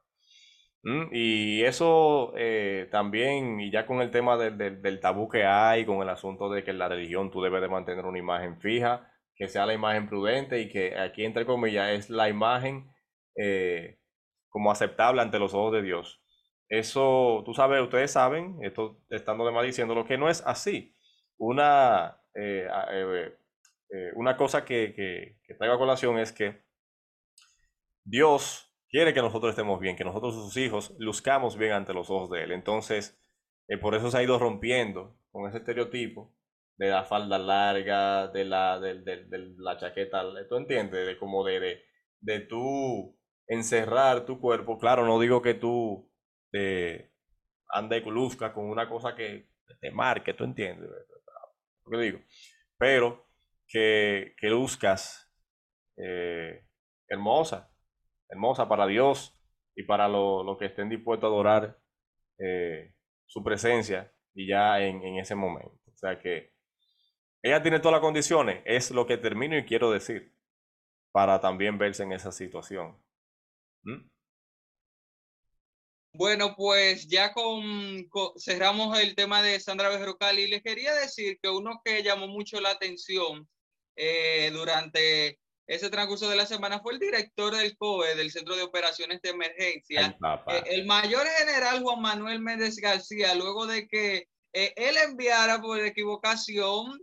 ¿Mm? 0.83 1.09
Y 1.11 1.63
eso 1.63 2.33
eh, 2.37 2.87
también, 2.91 3.59
y 3.59 3.69
ya 3.71 3.85
con 3.85 4.01
el 4.01 4.11
tema 4.11 4.37
del, 4.37 4.99
tabú 5.01 5.27
que 5.27 5.43
hay, 5.43 5.85
con 5.85 6.01
el 6.01 6.09
asunto 6.09 6.49
de 6.49 6.63
que 6.63 6.71
en 6.71 6.79
la 6.79 6.87
religión 6.87 7.31
tú 7.31 7.41
debes 7.41 7.61
de 7.61 7.67
mantener 7.67 8.05
una 8.05 8.19
imagen 8.19 8.59
fija, 8.61 9.11
que 9.35 9.47
sea 9.47 9.65
la 9.65 9.73
imagen 9.73 10.07
prudente 10.07 10.59
y 10.59 10.69
que 10.69 10.97
aquí, 10.97 11.25
entre 11.25 11.45
comillas, 11.45 11.89
es 11.91 12.09
la 12.09 12.29
imagen 12.29 12.91
eh, 13.35 13.99
como 14.49 14.71
aceptable 14.71 15.21
ante 15.21 15.39
los 15.39 15.53
ojos 15.53 15.73
de 15.73 15.81
Dios. 15.81 16.23
Eso, 16.69 17.43
tú 17.45 17.53
sabes, 17.53 17.81
ustedes 17.81 18.11
saben, 18.11 18.59
esto 18.63 19.01
estando 19.09 19.45
de 19.45 19.51
más 19.51 19.65
diciendo, 19.65 19.95
lo 19.95 20.05
que 20.05 20.17
no 20.17 20.29
es 20.29 20.45
así. 20.45 20.95
Una, 21.37 22.21
una 24.15 24.37
cosa 24.37 24.65
que, 24.65 24.93
que, 24.95 25.55
traigo 25.55 25.75
a 25.75 25.79
colación 25.79 26.19
es 26.19 26.31
que 26.31 26.63
Dios 28.03 28.71
quiere 28.89 29.13
que 29.13 29.21
nosotros 29.21 29.51
estemos 29.51 29.79
bien, 29.79 29.95
que 29.95 30.03
nosotros 30.03 30.35
sus 30.35 30.57
hijos 30.57 30.95
luzcamos 30.99 31.57
bien 31.57 31.73
ante 31.73 31.93
los 31.93 32.09
ojos 32.09 32.29
de 32.29 32.43
Él. 32.43 32.51
Entonces, 32.51 33.19
eh, 33.67 33.77
por 33.77 33.95
eso 33.95 34.09
se 34.09 34.17
ha 34.17 34.23
ido 34.23 34.39
rompiendo 34.39 35.17
con 35.31 35.47
ese 35.47 35.59
estereotipo 35.59 36.35
de 36.77 36.89
la 36.89 37.03
falda 37.03 37.37
larga, 37.37 38.27
de 38.29 38.45
la, 38.45 38.79
de, 38.79 39.53
la 39.57 39.77
chaqueta, 39.77 40.23
¿tú 40.47 40.55
entiendes? 40.55 41.05
De 41.05 41.17
como 41.17 41.43
de, 41.43 41.59
de, 41.59 41.83
de 42.21 42.39
tú 42.39 43.19
encerrar 43.47 44.25
tu 44.25 44.39
cuerpo. 44.39 44.77
Claro, 44.79 45.05
no 45.05 45.19
digo 45.19 45.41
que 45.41 45.55
tú 45.55 46.09
eh, 46.53 47.11
ande 47.69 48.01
luzca 48.01 48.53
con 48.53 48.65
una 48.65 48.89
cosa 48.89 49.15
que 49.15 49.49
te 49.81 49.91
marque, 49.91 50.33
¿tú 50.33 50.45
entiendes? 50.45 50.89
Lo 51.85 51.91
que 51.91 51.97
digo. 51.97 52.19
Pero 52.77 53.28
que, 53.69 54.33
que 54.37 54.49
luzcas 54.49 55.31
eh, 55.97 56.65
hermosa, 57.07 57.71
hermosa 58.27 58.67
para 58.67 58.87
Dios 58.87 59.39
y 59.75 59.83
para 59.83 60.07
los 60.07 60.45
lo 60.45 60.57
que 60.57 60.65
estén 60.65 60.89
dispuestos 60.89 61.27
a 61.27 61.31
adorar 61.31 61.79
eh, 62.39 62.93
su 63.25 63.43
presencia 63.43 64.11
y 64.33 64.47
ya 64.47 64.81
en, 64.81 65.01
en, 65.03 65.19
ese 65.19 65.35
momento. 65.35 65.79
O 65.85 65.97
sea 65.97 66.19
que 66.19 66.51
ella 67.41 67.61
tiene 67.61 67.79
todas 67.79 67.93
las 67.93 68.01
condiciones, 68.01 68.61
es 68.65 68.91
lo 68.91 69.05
que 69.05 69.17
termino 69.17 69.57
y 69.57 69.65
quiero 69.65 69.91
decir, 69.91 70.33
para 71.11 71.39
también 71.39 71.77
verse 71.77 72.03
en 72.03 72.11
esa 72.11 72.31
situación. 72.31 73.01
¿Mm? 73.83 74.09
Bueno, 76.13 76.55
pues 76.55 77.07
ya 77.07 77.33
con, 77.33 78.09
cerramos 78.37 78.99
el 78.99 79.15
tema 79.15 79.41
de 79.41 79.59
Sandra 79.59 79.89
Berrocal 79.89 80.39
y 80.39 80.47
les 80.47 80.63
quería 80.63 80.93
decir 80.95 81.39
que 81.41 81.49
uno 81.49 81.81
que 81.85 82.03
llamó 82.03 82.27
mucho 82.27 82.59
la 82.59 82.71
atención 82.71 83.47
eh, 84.01 84.49
durante 84.53 85.37
ese 85.67 85.89
transcurso 85.89 86.29
de 86.29 86.37
la 86.37 86.45
semana 86.45 86.79
fue 86.79 86.93
el 86.93 86.99
director 86.99 87.53
del 87.53 87.75
COE, 87.77 88.15
del 88.15 88.31
Centro 88.31 88.55
de 88.55 88.63
Operaciones 88.63 89.21
de 89.21 89.31
Emergencia, 89.31 90.17
eh, 90.47 90.63
el 90.67 90.85
mayor 90.85 91.27
general 91.27 91.83
Juan 91.83 92.01
Manuel 92.01 92.39
Méndez 92.39 92.77
García, 92.77 93.35
luego 93.35 93.67
de 93.67 93.89
que 93.89 94.29
eh, 94.53 94.73
él 94.77 94.95
enviara 94.97 95.59
por 95.61 95.79
equivocación 95.79 96.97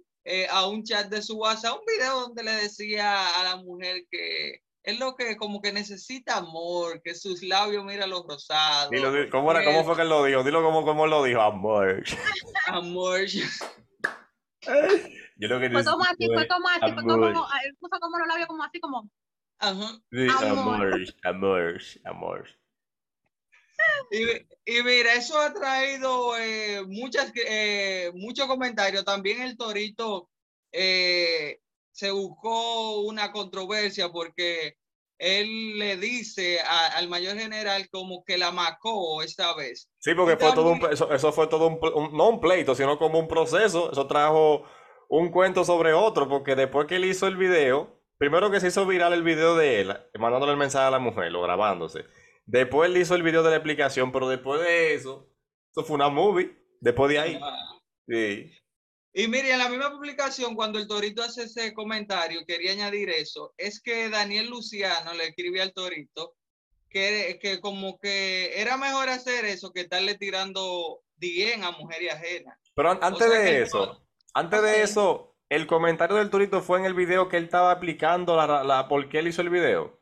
a 0.51 0.67
un 0.67 0.83
chat 0.83 1.09
de 1.09 1.23
su 1.23 1.37
WhatsApp 1.37 1.79
un 1.79 1.85
video 1.87 2.21
donde 2.23 2.43
le 2.43 2.51
decía 2.51 3.39
a 3.39 3.45
la 3.45 3.57
mujer 3.59 4.03
que 4.11 4.61
es 4.83 4.99
lo 4.99 5.15
que 5.15 5.37
como 5.37 5.61
que 5.61 5.73
necesita 5.73 6.39
amor, 6.39 7.03
que 7.03 7.15
sus 7.15 7.43
labios, 7.43 7.85
mira 7.85 8.07
los 8.07 8.25
rosados. 8.27 8.91
¿cómo, 9.31 9.51
era, 9.53 9.65
¿Cómo 9.65 9.85
fue 9.85 9.97
que 9.97 10.03
él 10.03 10.09
lo 10.09 10.25
dijo? 10.25 10.43
Dilo 10.43 10.63
como, 10.63 10.85
como 10.85 11.07
lo 11.07 11.23
dijo, 11.25 11.41
amor. 11.41 12.03
amor. 12.67 13.21
Yo 15.37 15.49
lo 15.49 15.61
que 15.61 15.71
fue 15.71 15.85
como 15.85 16.05
así, 16.05 16.27
fue 16.27 16.49
como 16.49 16.69
así, 16.69 16.93
fue 16.93 17.03
como, 17.03 17.27
él 17.27 17.77
puso 17.79 18.01
como 18.01 18.19
los 18.19 18.29
labios 18.29 18.49
como 18.49 18.65
así, 18.65 18.81
como. 18.81 19.11
Ajá. 19.59 20.01
amor, 20.51 21.05
amor, 21.25 21.81
amor. 22.05 22.49
Y, 24.11 24.23
y, 24.65 24.83
mira, 24.83 25.15
eso 25.15 25.39
ha 25.39 25.53
traído 25.53 26.37
eh, 26.39 26.83
muchas, 26.87 27.33
eh, 27.35 28.11
muchos 28.15 28.47
comentarios. 28.47 29.05
También 29.05 29.43
el 29.43 29.57
Torito 29.57 30.31
eh, 30.73 31.61
se 31.93 32.11
buscó 32.11 33.01
una 33.01 33.33
controversia 33.33 34.09
porque 34.09 34.77
él 35.19 35.79
le 35.79 35.97
dice 35.97 36.61
al 36.61 37.09
mayor 37.09 37.39
general 37.39 37.89
como 37.91 38.23
que 38.25 38.37
la 38.37 38.53
macó 38.53 39.23
esta 39.23 39.55
vez. 39.55 39.91
Sí, 39.99 40.15
porque 40.15 40.37
fue 40.37 40.53
todo 40.55 40.71
un, 40.71 40.93
eso, 40.93 41.13
eso, 41.13 41.33
fue 41.33 41.47
todo 41.47 41.69
un, 41.69 42.17
no 42.17 42.29
un 42.29 42.41
pleito, 42.41 42.75
sino 42.75 42.99
como 42.99 43.19
un 43.19 43.29
proceso. 43.29 43.91
Eso 43.93 44.07
trajo 44.07 44.65
un 45.09 45.31
cuento 45.31 45.65
sobre 45.65 45.93
otro, 45.93 46.29
porque 46.29 46.55
después 46.55 46.87
que 46.87 46.97
él 46.97 47.05
hizo 47.05 47.27
el 47.27 47.37
video, 47.37 48.03
primero 48.19 48.51
que 48.51 48.61
se 48.61 48.69
hizo 48.69 48.87
viral 48.87 49.13
el 49.13 49.23
video 49.23 49.57
de 49.57 49.81
él, 49.81 49.97
mandándole 50.19 50.53
el 50.53 50.59
mensaje 50.59 50.87
a 50.87 50.91
la 50.91 50.99
mujer, 50.99 51.33
lo 51.33 51.43
grabándose. 51.43 52.05
Después 52.45 52.91
él 52.91 52.97
hizo 52.97 53.15
el 53.15 53.23
video 53.23 53.43
de 53.43 53.51
la 53.51 53.57
explicación, 53.57 54.13
pero 54.13 54.29
después 54.29 54.61
de 54.61 54.95
eso, 54.95 55.29
eso 55.71 55.85
fue 55.85 55.97
una 55.97 56.09
movie. 56.09 56.57
Después 56.81 57.11
de 57.11 57.19
ahí. 57.19 57.41
Sí. 58.07 58.53
Y 59.19 59.29
mire, 59.29 59.51
en 59.51 59.59
la 59.59 59.71
misma 59.71 59.91
publicación, 59.91 60.55
cuando 60.55 60.79
el 60.79 60.87
Torito 60.87 61.23
hace 61.23 61.45
ese 61.45 61.73
comentario, 61.73 62.45
quería 62.47 62.73
añadir 62.73 63.09
eso, 63.09 63.55
es 63.57 63.81
que 63.81 64.11
Daniel 64.11 64.51
Luciano 64.51 65.15
le 65.15 65.29
escribe 65.29 65.63
al 65.63 65.73
Torito 65.73 66.35
que, 66.91 67.39
que 67.41 67.59
como 67.63 67.99
que 67.99 68.61
era 68.61 68.77
mejor 68.77 69.09
hacer 69.09 69.47
eso 69.47 69.73
que 69.73 69.81
estarle 69.81 70.19
tirando 70.19 71.01
bien 71.17 71.65
a 71.65 71.71
mujer 71.71 72.03
y 72.03 72.09
ajena. 72.11 72.61
Pero 72.75 72.91
antes 73.03 73.31
de 73.31 73.63
eso, 73.63 74.07
antes 74.35 74.61
de 74.61 74.83
eso, 74.83 75.35
el 75.49 75.67
comentario 75.67 76.17
del 76.17 76.29
Torito 76.29 76.61
fue 76.61 76.79
en 76.81 76.85
el 76.85 76.93
video 76.93 77.31
que 77.31 77.39
él 77.39 77.45
estaba 77.45 77.71
aplicando 77.71 78.37
la, 78.37 78.65
la 78.65 78.87
por 78.87 79.09
qué 79.09 79.21
él 79.21 79.29
hizo 79.29 79.41
el 79.41 79.49
video. 79.49 79.99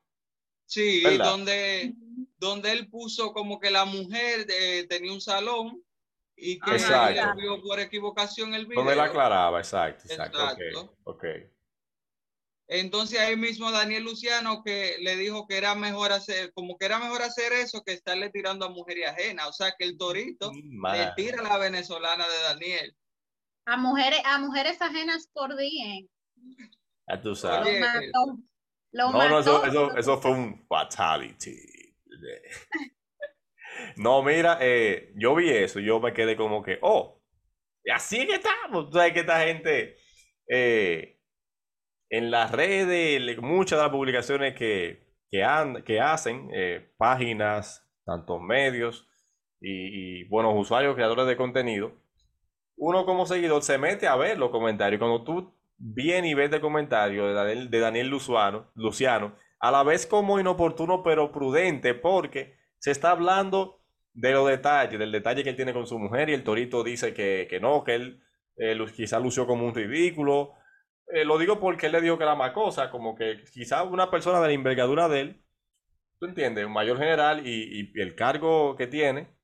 Sí, 0.66 1.04
donde, 1.18 1.94
donde 2.38 2.72
él 2.72 2.90
puso 2.90 3.32
como 3.32 3.60
que 3.60 3.70
la 3.70 3.84
mujer 3.84 4.44
eh, 4.48 4.86
tenía 4.88 5.12
un 5.12 5.20
salón 5.20 5.84
y 6.36 6.58
que 6.58 6.72
exacto. 6.72 7.36
vio 7.36 7.62
por 7.62 7.80
equivocación 7.80 8.54
el 8.54 8.66
video. 8.66 8.82
Donde 8.82 8.96
la 8.96 9.04
aclaraba, 9.04 9.58
exacto, 9.58 10.04
exacto. 10.08 10.96
Okay, 11.04 11.50
Entonces 12.66 13.20
ahí 13.20 13.36
mismo 13.36 13.70
Daniel 13.70 14.04
Luciano 14.04 14.62
que 14.64 14.96
le 15.00 15.16
dijo 15.16 15.46
que 15.46 15.56
era 15.56 15.74
mejor 15.74 16.12
hacer, 16.12 16.52
como 16.54 16.76
que 16.76 16.86
era 16.86 16.98
mejor 16.98 17.22
hacer 17.22 17.52
eso 17.52 17.82
que 17.84 17.92
estarle 17.92 18.30
tirando 18.30 18.66
a 18.66 18.70
mujer 18.70 18.98
y 18.98 19.04
ajena. 19.04 19.48
O 19.48 19.52
sea 19.52 19.74
que 19.78 19.84
el 19.84 19.96
Torito 19.96 20.50
le 20.52 21.12
tira 21.16 21.40
a 21.40 21.44
la 21.44 21.58
venezolana 21.58 22.26
de 22.26 22.42
Daniel. 22.42 22.96
A 23.66 23.76
mujeres, 23.76 24.20
a 24.24 24.38
mujeres 24.38 24.80
ajenas 24.82 25.28
por 25.32 25.56
día. 25.56 26.06
A 27.06 27.20
tu 27.20 27.34
sabes. 27.34 27.82
no, 28.92 29.12
no, 29.12 29.38
eso, 29.38 29.64
eso, 29.64 29.96
eso 29.96 30.20
fue 30.20 30.32
un 30.32 30.66
fatality. 30.66 31.56
No, 33.96 34.22
mira, 34.22 34.58
eh, 34.60 35.12
yo 35.16 35.34
vi 35.34 35.50
eso, 35.50 35.80
yo 35.80 36.00
me 36.00 36.12
quedé 36.12 36.36
como 36.36 36.62
que, 36.62 36.78
oh, 36.82 37.22
así 37.94 38.26
que 38.26 38.34
estamos. 38.34 38.90
Tú 38.90 38.96
sabes 38.96 39.12
que 39.12 39.20
esta 39.20 39.40
gente 39.40 39.96
eh, 40.48 41.20
en 42.10 42.30
las 42.30 42.52
redes, 42.52 43.38
muchas 43.38 43.78
de 43.78 43.82
las 43.82 43.92
publicaciones 43.92 44.54
que, 44.54 45.04
que, 45.30 45.44
que 45.84 46.00
hacen, 46.00 46.50
eh, 46.54 46.92
páginas, 46.96 47.88
tantos 48.04 48.40
medios 48.40 49.08
y, 49.60 50.24
buenos 50.28 50.54
usuarios, 50.56 50.94
creadores 50.94 51.26
de 51.26 51.36
contenido, 51.36 51.92
uno 52.76 53.06
como 53.06 53.26
seguidor 53.26 53.62
se 53.62 53.78
mete 53.78 54.06
a 54.06 54.16
ver 54.16 54.38
los 54.38 54.50
comentarios. 54.50 54.98
Cuando 54.98 55.24
tú 55.24 55.54
vienes 55.78 56.30
y 56.30 56.34
ves 56.34 56.52
el 56.52 56.60
comentario 56.60 57.26
de 57.26 57.34
Daniel, 57.34 57.70
de 57.70 57.78
Daniel 57.80 58.08
Luciano, 58.08 58.70
Luciano, 58.74 59.34
a 59.60 59.70
la 59.70 59.82
vez 59.82 60.06
como 60.06 60.38
inoportuno 60.38 61.02
pero 61.02 61.32
prudente, 61.32 61.94
porque 61.94 62.56
se 62.84 62.90
está 62.90 63.12
hablando 63.12 63.80
de 64.12 64.32
los 64.32 64.46
detalles, 64.46 64.98
del 64.98 65.10
detalle 65.10 65.42
que 65.42 65.48
él 65.48 65.56
tiene 65.56 65.72
con 65.72 65.86
su 65.86 65.98
mujer 65.98 66.28
y 66.28 66.34
el 66.34 66.44
torito 66.44 66.84
dice 66.84 67.14
que, 67.14 67.58
no, 67.58 67.82
que 67.82 67.94
él 67.94 68.22
eh, 68.58 68.78
quizá 68.94 69.18
lució 69.18 69.46
como 69.46 69.66
un 69.66 69.74
ridículo. 69.74 70.52
Eh, 71.06 71.24
lo 71.24 71.38
digo 71.38 71.58
porque 71.58 71.86
él 71.86 71.92
le 71.92 72.02
dijo 72.02 72.18
que 72.18 72.24
era 72.24 72.34
más 72.34 72.52
cosa, 72.52 72.90
como 72.90 73.14
que 73.16 73.42
quizá 73.50 73.84
una 73.84 74.10
persona 74.10 74.38
de 74.42 74.48
la 74.48 74.52
envergadura 74.52 75.08
de 75.08 75.20
él, 75.20 75.44
tú 76.20 76.26
entiendes, 76.26 76.66
un 76.66 76.74
mayor 76.74 76.98
general 76.98 77.46
y, 77.46 77.90
el 77.98 78.14
cargo 78.14 78.76
que 78.76 78.86
tiene 78.86 79.34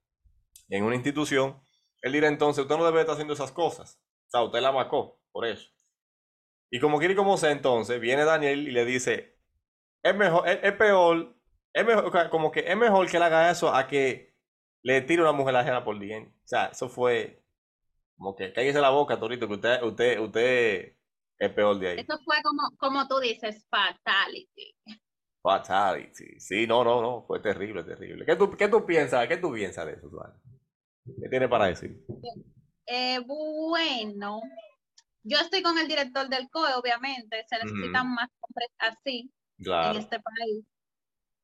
en 0.68 0.85
una 0.85 0.97
institución, 0.97 1.62
él 2.02 2.12
dirá 2.12 2.28
entonces, 2.28 2.64
usted 2.64 2.76
no 2.76 2.85
debe 2.85 3.00
estar 3.00 3.14
haciendo 3.14 3.32
esas 3.32 3.52
cosas. 3.52 3.99
O 4.26 4.30
sea, 4.32 4.42
usted 4.42 4.61
la 4.61 4.70
macó, 4.70 5.18
por 5.32 5.47
eso. 5.47 5.66
Y 6.70 6.78
como 6.78 6.99
quiere 6.99 7.14
y 7.14 7.16
como 7.16 7.38
sea, 7.38 7.52
entonces, 7.52 7.99
viene 8.02 8.26
Daniel 8.26 8.68
y 8.68 8.70
le 8.70 8.85
dice, 8.85 9.38
es 10.02 10.14
mejor, 10.14 10.47
es 10.47 10.73
peor 10.75 11.39
es 11.73 11.87
mejor, 11.87 12.31
como 12.31 12.50
que 12.50 12.61
es 12.61 12.77
mejor 12.77 13.09
que 13.11 13.17
él 13.17 13.23
haga 13.23 13.50
eso 13.50 13.75
a 13.75 13.87
que 13.87 14.35
le 14.83 15.03
tire 15.03 15.23
una 15.23 15.33
mujer 15.33 15.57
ajena 15.57 15.85
por 15.85 15.99
día. 15.99 16.19
O 16.19 16.49
sea, 16.49 16.67
eso 16.67 16.89
fue 16.89 17.43
como 18.17 18.37
que 18.37 18.53
cállese 18.53 18.81
la 18.81 18.91
boca, 18.91 19.19
Torito, 19.19 19.49
que 19.49 19.55
usted, 19.55 19.83
usted, 19.83 20.19
usted 20.19 20.97
es 21.39 21.53
peor 21.53 21.79
de 21.79 21.89
ahí. 21.89 22.00
Eso 22.00 22.19
fue 22.25 22.37
como, 22.43 22.62
como 22.77 23.09
tú 23.09 23.19
dices, 23.19 23.67
fatality. 23.71 24.77
Fatality. 25.43 26.39
Sí, 26.39 26.67
no, 26.67 26.85
no, 26.85 27.00
no, 27.00 27.25
fue 27.27 27.41
terrible, 27.41 27.83
terrible. 27.83 28.27
¿Qué 28.27 28.37
tú, 28.37 28.55
qué 28.57 28.69
tú 28.69 28.85
piensas? 28.85 29.27
¿Qué 29.27 29.39
tú 29.39 29.53
piensas 29.53 29.87
de 29.87 29.93
eso, 29.93 30.11
¿Qué 31.23 31.29
tiene 31.31 31.49
para 31.49 31.67
decir? 31.67 32.05
Eh, 32.87 33.21
bueno, 33.21 34.43
yo 35.23 35.39
estoy 35.39 35.62
con 35.62 35.79
el 35.79 35.89
director 35.89 36.29
del 36.29 36.50
COE, 36.50 36.75
obviamente, 36.75 37.45
se 37.49 37.57
necesitan 37.57 38.12
más 38.12 38.29
hombres 38.41 38.71
así 38.79 39.33
en 39.59 39.97
este 39.97 40.21
país. 40.21 40.65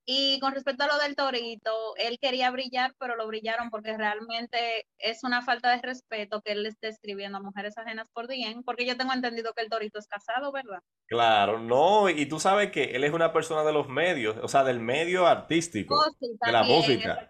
Y 0.09 0.39
con 0.39 0.55
respecto 0.55 0.85
a 0.85 0.87
lo 0.87 0.99
del 0.99 1.17
torito, 1.17 1.97
él 1.97 2.19
quería 2.21 2.53
brillar, 2.53 2.95
pero 2.97 3.17
lo 3.17 3.27
brillaron 3.27 3.71
porque 3.71 3.97
realmente 3.97 4.87
es 4.99 5.25
una 5.25 5.43
falta 5.43 5.73
de 5.75 5.83
respeto 5.83 6.43
que 6.43 6.53
él 6.53 6.63
le 6.63 6.69
esté 6.69 6.87
escribiendo 6.87 7.39
a 7.39 7.43
mujeres 7.43 7.77
ajenas 7.77 8.09
por 8.13 8.29
bien, 8.29 8.63
porque 8.63 8.87
yo 8.87 8.97
tengo 8.97 9.13
entendido 9.13 9.53
que 9.53 9.63
el 9.63 9.69
torito 9.69 9.99
es 9.99 10.07
casado, 10.07 10.53
¿verdad? 10.53 10.79
Claro, 11.09 11.59
no, 11.59 12.09
y 12.09 12.25
tú 12.27 12.39
sabes 12.39 12.71
que 12.71 12.85
él 12.95 13.03
es 13.03 13.13
una 13.13 13.33
persona 13.33 13.65
de 13.65 13.73
los 13.73 13.89
medios, 13.89 14.37
o 14.41 14.47
sea, 14.47 14.63
del 14.63 14.79
medio 14.79 15.27
artístico, 15.27 15.97
oh, 15.97 16.17
de 16.21 16.53
la 16.53 16.63
música. 16.63 17.29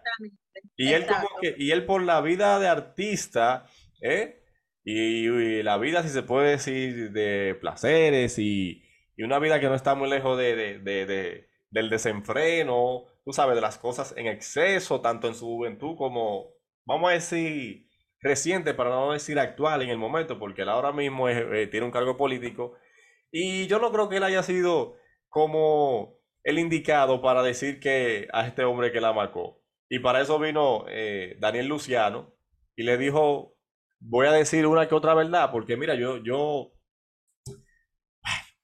Y 0.75 0.93
él, 0.93 1.07
como 1.07 1.27
que, 1.41 1.55
y 1.57 1.71
él 1.71 1.83
por 1.83 2.03
la 2.03 2.21
vida 2.21 2.59
de 2.59 2.67
artista, 2.67 3.65
¿eh? 4.01 4.43
Y, 4.83 5.63
la 5.63 5.79
vida, 5.79 6.03
si 6.03 6.09
se 6.09 6.21
puede 6.21 6.51
decir, 6.51 7.11
de 7.11 7.57
placeres 7.59 8.37
y, 8.37 8.83
una 9.17 9.39
vida 9.39 9.59
que 9.59 9.67
no 9.67 9.73
está 9.73 9.95
muy 9.95 10.09
lejos 10.09 10.37
de 10.37 11.46
del 11.69 11.89
desenfreno, 11.89 13.05
tú 13.25 13.33
sabes, 13.33 13.55
de 13.55 13.61
las 13.61 13.77
cosas 13.77 14.13
en 14.17 14.27
exceso, 14.27 15.01
tanto 15.01 15.27
en 15.27 15.35
su 15.35 15.45
juventud 15.45 15.95
como, 15.97 16.51
vamos 16.85 17.09
a 17.11 17.13
decir, 17.13 17.87
reciente, 18.21 18.73
para 18.73 18.89
no 18.91 19.11
decir 19.13 19.39
actual 19.39 19.81
en 19.81 19.89
el 19.89 19.97
momento, 19.97 20.39
porque 20.39 20.63
él 20.63 20.69
ahora 20.69 20.91
mismo 20.91 21.29
eh, 21.29 21.67
tiene 21.67 21.85
un 21.85 21.91
cargo 21.91 22.17
político. 22.17 22.75
Y 23.31 23.67
yo 23.67 23.79
no 23.79 23.91
creo 23.91 24.09
que 24.09 24.17
él 24.17 24.23
haya 24.23 24.43
sido 24.43 24.95
como 25.29 26.17
el 26.43 26.59
indicado 26.59 27.21
para 27.21 27.43
decir 27.43 27.79
que 27.79 28.27
a 28.33 28.47
este 28.47 28.63
hombre 28.63 28.91
que 28.91 29.01
la 29.01 29.13
marcó. 29.13 29.61
Y 29.89 29.99
para 29.99 30.21
eso 30.21 30.39
vino 30.39 30.85
eh, 30.89 31.35
Daniel 31.39 31.67
Luciano 31.67 32.33
y 32.75 32.83
le 32.83 32.97
dijo, 32.97 33.55
voy 33.99 34.27
a 34.27 34.31
decir 34.31 34.65
una 34.67 34.87
que 34.87 34.95
otra 34.95 35.13
verdad, 35.13 35.51
porque 35.51 35.77
mira, 35.77 35.95
yo, 35.95 36.17
yo, 36.23 36.73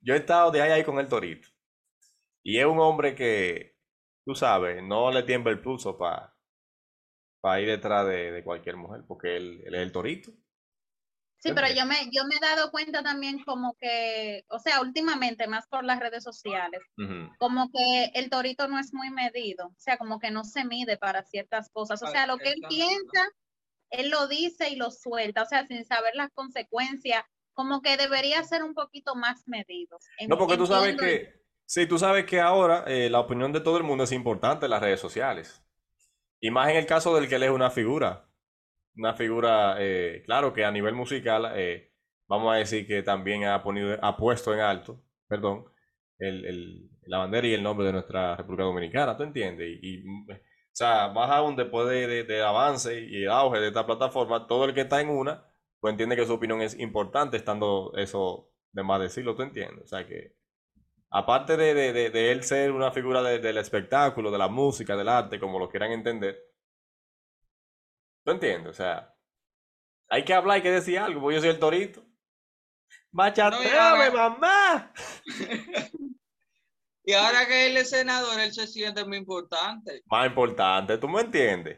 yo 0.01 0.13
he 0.13 0.17
estado 0.17 0.51
de 0.51 0.62
ahí, 0.62 0.72
ahí 0.72 0.83
con 0.83 1.00
el 1.00 1.07
torito. 1.07 1.48
Y 2.43 2.59
es 2.59 2.65
un 2.65 2.79
hombre 2.79 3.15
que, 3.15 3.77
tú 4.25 4.35
sabes, 4.35 4.83
no 4.83 5.12
le 5.12 5.23
tiembla 5.23 5.51
el 5.51 5.62
pulso 5.62 5.97
para 5.97 7.62
ir 7.62 7.67
detrás 7.67 8.05
de, 8.07 8.41
cualquier 8.43 8.75
mujer, 8.75 9.03
porque 9.07 9.38
él, 9.38 9.63
es 9.65 9.73
el 9.73 9.91
torito. 9.91 10.31
Sí, 11.39 11.51
pero 11.53 11.67
yo 11.67 11.85
me, 11.85 11.95
yo 12.09 12.23
me 12.25 12.35
he 12.35 12.39
dado 12.39 12.71
cuenta 12.71 13.03
también 13.03 13.43
como 13.43 13.75
que, 13.77 14.45
o 14.47 14.59
sea, 14.59 14.79
últimamente, 14.79 15.45
más 15.47 15.67
por 15.67 15.83
las 15.83 16.00
redes 16.00 16.23
sociales, 16.23 16.79
como 17.38 17.69
que 17.69 18.12
el 18.13 18.29
torito 18.29 18.69
no 18.69 18.79
es 18.79 18.93
muy 18.93 19.09
medido, 19.09 19.67
o 19.67 19.75
sea, 19.77 19.97
como 19.97 20.19
que 20.19 20.31
no 20.31 20.45
se 20.45 20.63
mide 20.63 20.97
para 20.97 21.23
ciertas 21.23 21.69
cosas. 21.69 22.01
O 22.01 22.07
sea, 22.07 22.27
lo 22.27 22.38
que 22.38 22.50
él 22.50 22.62
piensa, 22.69 23.27
él 23.89 24.09
lo 24.09 24.27
dice 24.27 24.69
y 24.69 24.77
lo 24.77 24.89
suelta, 24.89 25.43
o 25.43 25.45
sea, 25.45 25.65
sin 25.67 25.83
saber 25.83 26.15
las 26.15 26.31
consecuencias, 26.31 27.25
como 27.51 27.81
que 27.81 27.97
debería 27.97 28.41
ser 28.43 28.63
un 28.63 28.73
poquito 28.73 29.15
más 29.15 29.43
medido. 29.45 30.00
No, 30.29 30.38
porque 30.38 30.55
tú 30.55 30.65
sabes 30.65 30.95
que 30.95 31.42
Sí, 31.74 31.88
tú 31.88 31.98
sabes 31.98 32.25
que 32.25 32.39
ahora 32.39 32.84
eh, 32.86 33.10
la 33.10 33.20
opinión 33.20 33.51
de 33.51 33.60
todo 33.60 33.77
el 33.77 33.84
mundo 33.84 34.03
es 34.03 34.12
importante 34.12 34.68
en 34.68 34.70
las 34.70 34.82
redes 34.84 35.00
sociales. 35.00 35.65
Y 36.39 36.51
más 36.51 36.70
en 36.70 36.77
el 36.77 36.86
caso 36.86 37.15
del 37.15 37.27
que 37.27 37.36
él 37.38 37.44
es 37.44 37.50
una 37.50 37.72
figura. 37.72 38.30
Una 38.96 39.15
figura, 39.15 39.77
eh, 39.80 40.22
claro 40.24 40.53
que 40.53 40.65
a 40.65 40.72
nivel 40.72 40.94
musical, 40.94 41.51
eh, 41.56 41.92
vamos 42.27 42.53
a 42.53 42.58
decir 42.58 42.86
que 42.86 43.01
también 43.01 43.46
ha, 43.46 43.63
puesto 43.63 44.53
en 44.53 44.60
alto, 44.60 45.03
perdón, 45.27 45.65
el, 46.20 46.92
la 47.08 47.18
bandera 47.18 47.48
y 47.48 47.53
el 47.56 47.63
nombre 47.63 47.88
de 47.88 47.94
nuestra 47.94 48.36
República 48.36 48.65
Dominicana, 48.65 49.18
¿tú 49.18 49.24
entiendes? 49.24 49.80
Y, 49.82 50.06
o 50.30 50.36
sea, 50.72 51.10
más 51.10 51.32
aún 51.32 51.56
después 51.56 51.88
de, 51.89 52.24
de, 52.24 52.44
avance 52.44 53.01
y 53.01 53.25
auge 53.25 53.60
de 53.60 53.70
esta 53.70 53.88
plataforma, 53.88 54.46
todo 54.46 54.65
el 54.65 54.75
que 54.75 54.82
está 54.82 55.01
en 55.01 55.10
una, 55.10 55.44
pues 55.80 55.92
entiende 55.94 56.15
que 56.15 56.25
su 56.27 56.34
opinión 56.34 56.62
es 56.62 56.80
importante, 56.80 57.38
estando 57.38 57.94
eso 57.96 58.51
de 58.74 58.84
más 58.84 59.01
decirlo, 59.01 59.36
¿tú 59.36 59.42
entiendes? 59.42 59.86
O 59.86 59.88
sea 59.88 60.06
que 60.06 60.42
aparte 61.13 61.55
de, 61.55 62.32
él 62.32 62.43
ser 62.43 62.72
una 62.72 62.91
figura 62.91 63.22
del 63.22 63.58
espectáculo, 63.58 64.32
de 64.32 64.38
la 64.39 64.48
música, 64.48 64.98
del 64.98 65.08
arte, 65.08 65.39
como 65.39 65.60
lo 65.60 65.70
quieran 65.70 65.91
entender, 65.91 66.38
¿tú 68.25 68.32
entiendes? 68.32 68.72
O 68.72 68.74
sea, 68.74 69.15
hay 70.10 70.25
que 70.25 70.34
hablar, 70.34 70.55
hay 70.55 70.63
que 70.63 70.72
decir 70.72 70.98
algo, 70.98 71.22
porque 71.22 71.36
yo 71.36 71.41
soy 71.41 71.51
el 71.51 71.60
torito. 71.60 72.03
¡Machateame, 73.12 74.10
mamá! 74.12 74.91
Y 77.05 77.12
ahora 77.12 77.46
que 77.46 77.67
él 77.67 77.75
es 77.75 77.89
senador, 77.89 78.39
él 78.39 78.53
se 78.53 78.65
siente 78.65 79.03
muy 79.03 79.17
importante. 79.17 80.03
Más 80.05 80.25
importante, 80.25 80.98
¿tú 80.98 81.10
me 81.10 81.20
entiendes? 81.20 81.77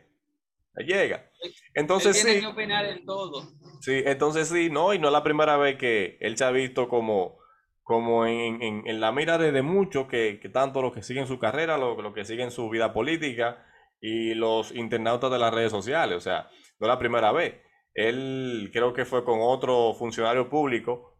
Llega. 0.75 1.27
Entonces 1.73 2.17
él 2.17 2.23
tiene 2.23 2.39
sí. 2.39 2.41
que 2.41 2.51
opinar 2.51 2.85
en 2.85 3.03
todo. 3.05 3.41
Sí, 3.81 4.03
entonces 4.05 4.49
sí, 4.49 4.69
no, 4.69 4.93
y 4.93 4.99
no 4.99 5.07
es 5.07 5.13
la 5.13 5.23
primera 5.23 5.57
vez 5.57 5.79
que 5.79 6.19
él 6.21 6.37
se 6.37 6.43
ha 6.43 6.51
visto 6.51 6.87
como, 6.87 7.39
como 7.85 8.27
en, 8.27 8.61
en- 8.63 8.87
en 8.87 9.01
la 9.01 9.13
mira 9.13 9.39
de, 9.39 9.53
de 9.53 9.63
muchos, 9.63 10.07
que, 10.09 10.39
que 10.41 10.49
tanto 10.49 10.81
los 10.83 10.93
que 10.93 11.03
siguen 11.03 11.27
su 11.27 11.39
carrera, 11.39 11.77
los, 11.79 11.97
que 12.15 12.25
siguen 12.25 12.51
su 12.51 12.69
vida 12.69 12.93
política 12.93 13.65
y 14.01 14.35
los 14.35 14.73
internautas 14.75 15.31
de 15.31 15.39
las 15.39 15.53
redes 15.53 15.71
sociales. 15.71 16.17
O 16.17 16.21
sea, 16.21 16.49
no 16.79 16.87
es 16.87 16.89
la 16.89 16.99
primera 16.99 17.31
vez. 17.33 17.55
Él 17.95 18.71
creo 18.73 18.93
que 18.93 19.05
fue 19.05 19.23
con 19.25 19.39
otro 19.41 19.93
funcionario 19.95 20.49
público 20.49 21.13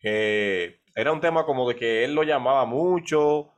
que 0.00 0.80
era 0.94 1.12
un 1.12 1.20
tema 1.20 1.44
como 1.46 1.68
de 1.68 1.76
que 1.76 2.04
él 2.04 2.14
lo 2.14 2.22
llamaba 2.24 2.64
mucho, 2.66 3.20
o 3.22 3.54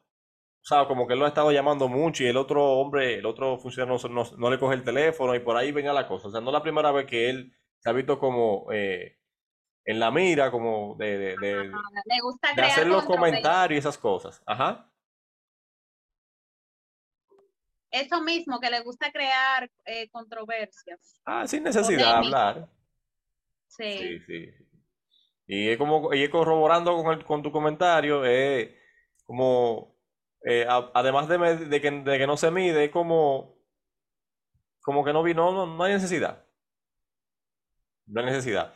sea, 0.63 0.87
como 0.87 1.07
que 1.07 1.13
él 1.15 1.19
lo 1.21 1.27
ha 1.27 1.29
estado 1.29 1.53
llamando 1.53 1.89
mucho 1.89 2.25
y 2.25 2.29
el 2.29 2.37
otro 2.39 2.65
hombre, 2.65 3.17
el 3.19 3.27
otro 3.27 3.59
funcionario 3.59 3.99
no, 4.09 4.15
no- 4.25 4.37
no 4.39 4.51
le 4.51 4.59
coge 4.59 4.75
el 4.77 4.85
teléfono 4.85 5.35
y 5.35 5.41
por 5.41 5.57
ahí 5.57 5.73
venía 5.73 5.93
la 5.93 6.09
cosa. 6.09 6.29
O 6.29 6.31
sea, 6.31 6.41
no 6.41 6.49
es 6.51 6.55
la 6.55 6.63
primera 6.63 6.93
vez 6.93 7.07
que 7.07 7.29
él 7.31 7.53
se 7.81 7.91
ha 7.91 7.93
visto 7.93 8.19
como 8.19 8.67
eh, 8.73 9.19
en 9.87 10.01
la 10.01 10.11
mira, 10.11 10.51
como 10.51 10.95
de, 10.97 11.19
de, 11.19 11.37
de- 11.37 11.65
Le 12.05 12.21
gusta 12.23 12.55
de 12.55 12.63
hacer 12.63 12.87
los 12.87 13.05
comentarios 13.05 13.77
y 13.77 13.79
esas 13.79 13.99
cosas. 13.99 14.43
Ajá. 14.47 14.91
Eso 17.91 18.21
mismo, 18.23 18.59
que 18.61 18.71
le 18.71 18.81
gusta 18.81 19.13
crear 19.13 19.71
eh, 19.85 20.09
controversias. 20.11 21.21
Ah, 21.25 21.47
sin 21.47 21.63
necesidad 21.63 21.99
de 22.21 22.27
hablar. 22.27 22.69
Sí. 23.69 23.99
Sí, 23.99 24.21
sí. 24.27 24.51
Y 25.47 25.69
es 25.69 25.79
como, 25.79 26.13
y 26.15 26.23
es 26.25 26.31
corroborando 26.31 26.97
con, 27.03 27.13
el- 27.19 27.25
con 27.25 27.43
tu 27.43 27.53
comentario, 27.53 28.25
es 28.25 28.71
como, 29.25 29.97
eh, 30.43 30.67
a- 30.69 30.91
además 30.95 31.29
de, 31.29 31.39
de 31.39 31.81
que, 31.81 31.91
de 31.91 32.19
que 32.19 32.27
no 32.27 32.37
se 32.37 32.51
mide, 32.51 32.85
es 32.87 32.91
como, 32.91 33.57
como 34.83 35.05
que 35.05 35.13
no 35.13 35.23
vino, 35.23 35.53
no, 35.53 35.67
no 35.67 35.85
hay 35.85 35.93
necesidad. 35.93 36.45
No 38.07 38.21
hay 38.21 38.27
necesidad. 38.27 38.75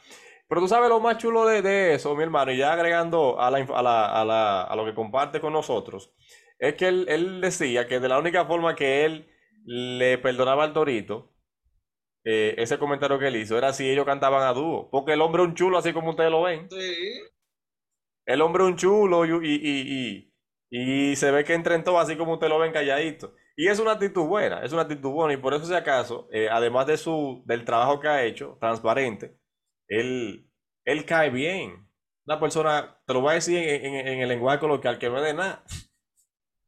Pero 0.48 0.60
tú 0.62 0.68
sabes 0.68 0.88
lo 0.88 1.00
más 1.00 1.18
chulo 1.18 1.46
de, 1.46 1.62
de 1.62 1.94
eso, 1.94 2.14
mi 2.16 2.22
hermano, 2.22 2.52
y 2.52 2.56
ya 2.58 2.72
agregando 2.72 3.40
a, 3.40 3.50
la, 3.50 3.58
a, 3.58 3.82
la- 3.82 4.20
a 4.22 4.24
la- 4.24 4.62
a 4.62 4.76
lo 4.76 4.84
que 4.86 4.94
comparte 4.94 5.40
con 5.40 5.52
nosotros, 5.52 6.14
es 6.58 6.74
que 6.74 6.88
él, 6.88 7.06
él 7.08 7.40
decía 7.40 7.86
que 7.86 8.00
de 8.00 8.08
la 8.08 8.18
única 8.18 8.46
forma 8.46 8.74
que 8.74 9.04
él 9.04 9.28
le 9.66 10.18
perdonaba 10.18 10.64
al 10.64 10.72
Torito, 10.72 11.34
eh, 12.24 12.54
ese 12.58 12.78
comentario 12.78 13.18
que 13.18 13.28
él 13.28 13.36
hizo, 13.36 13.58
era 13.58 13.72
si 13.72 13.88
ellos 13.90 14.06
cantaban 14.06 14.42
a 14.44 14.52
dúo, 14.54 14.90
porque 14.90 15.14
el 15.14 15.20
hombre 15.22 15.42
es 15.42 15.48
un 15.48 15.54
chulo, 15.54 15.78
así 15.78 15.92
como 15.92 16.10
ustedes 16.10 16.30
lo 16.30 16.42
ven. 16.42 16.68
Sí. 16.70 16.78
El 18.26 18.42
hombre 18.42 18.62
es 18.64 18.68
un 18.70 18.76
chulo 18.76 19.24
y, 19.24 19.30
y, 19.48 19.54
y, 19.60 20.32
y, 20.70 21.12
y 21.12 21.16
se 21.16 21.30
ve 21.30 21.44
que 21.44 21.54
entra 21.54 21.74
en 21.74 21.84
todo 21.84 21.98
así 21.98 22.16
como 22.16 22.34
ustedes 22.34 22.50
lo 22.52 22.58
ven 22.58 22.72
calladito. 22.72 23.34
Y 23.56 23.68
es 23.68 23.78
una 23.80 23.92
actitud 23.92 24.24
buena, 24.26 24.62
es 24.62 24.72
una 24.72 24.82
actitud 24.82 25.10
buena. 25.10 25.34
Y 25.34 25.38
por 25.38 25.54
eso, 25.54 25.64
si 25.66 25.74
acaso, 25.74 26.28
eh, 26.32 26.48
además 26.50 26.86
de 26.86 26.96
su, 26.96 27.42
del 27.46 27.64
trabajo 27.64 27.98
que 28.00 28.08
ha 28.08 28.22
hecho, 28.24 28.56
transparente, 28.60 29.37
él, 29.88 30.50
él 30.84 31.04
cae 31.06 31.30
bien. 31.30 31.88
Una 32.26 32.40
persona, 32.40 33.00
te 33.06 33.14
lo 33.14 33.20
voy 33.22 33.32
a 33.32 33.34
decir 33.34 33.58
en, 33.58 33.94
en- 33.94 34.08
en 34.08 34.20
el 34.20 34.28
lenguaje 34.28 34.58
coloquial, 34.60 34.98
que 34.98 35.08
no 35.10 35.18
es 35.18 35.24
de 35.24 35.34
nada. 35.34 35.64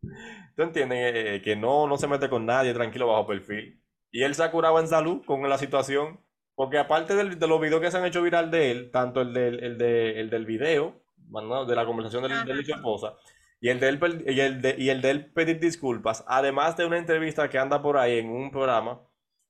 ¿Tú 0.57 0.63
entiendes? 0.63 0.99
Eh, 0.99 1.35
eh, 1.37 1.43
que 1.43 1.57
no, 1.57 1.87
no 1.87 1.97
se 1.97 2.07
mete 2.09 2.29
con 2.29 2.47
nadie, 2.47 2.75
tranquilo, 2.75 3.07
bajo 3.07 3.27
perfil. 3.27 3.83
Y 4.11 4.23
él 4.23 4.35
se 4.35 4.43
ha 4.43 4.51
curado 4.51 4.79
en 4.81 4.89
salud 4.89 5.23
con 5.25 5.49
la 5.49 5.59
situación. 5.59 6.21
Porque 6.55 6.79
aparte 6.79 7.15
del- 7.15 7.39
de 7.39 7.47
los 7.49 7.61
videos 7.61 7.81
que 7.81 7.91
se 7.91 7.97
han 7.97 8.05
hecho 8.05 8.23
viral 8.23 8.51
de 8.51 8.71
él, 8.71 8.91
tanto 8.91 9.23
el 9.23 9.33
del, 9.33 9.65
el 9.65 9.79
de- 9.79 10.21
el 10.21 10.29
del 10.31 10.45
video, 10.45 11.03
bueno, 11.17 11.65
de 11.65 11.75
la 11.77 11.87
conversación 11.87 12.23
del, 12.25 12.45
de 12.45 12.65
su 12.65 12.73
esposa, 12.73 13.15
y 13.61 13.69
el 13.71 13.81
de 13.81 13.89
él, 13.89 14.25
y 14.27 14.41
el 14.41 14.61
de, 14.61 14.75
y 14.79 14.91
el 14.91 15.01
de 15.01 15.11
él 15.11 15.33
pedir 15.33 15.59
disculpas, 15.61 16.23
además 16.27 16.77
de 16.77 16.85
una 16.87 16.99
entrevista 16.99 17.49
que 17.49 17.59
anda 17.59 17.81
por 17.81 17.97
ahí 17.97 18.19
en 18.19 18.29
un 18.31 18.51
programa 18.51 19.01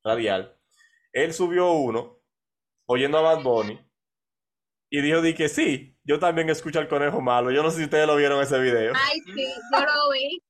radial, 0.05 0.57
él 1.13 1.33
subió 1.33 1.73
uno 1.73 2.20
oyendo 2.93 3.19
a 3.19 3.21
Bad 3.21 3.43
Bunny 3.45 3.79
y 4.91 5.01
dijo 5.01 5.23
di 5.23 5.35
que 5.35 5.49
sí, 5.49 5.97
yo 6.03 6.19
también 6.19 6.51
escucho 6.51 6.81
al 6.81 6.89
conejo 6.89 7.21
malo. 7.21 7.53
Yo 7.53 7.63
no 7.63 7.71
sé 7.71 7.79
si 7.79 7.85
ustedes 7.85 8.05
lo 8.05 8.17
vieron 8.17 8.43
ese 8.43 8.59
video. 8.59 8.93
Ay, 8.97 9.21
sí, 9.21 9.47
yo 9.73 9.81
lo 9.81 10.11
vi. 10.13 10.43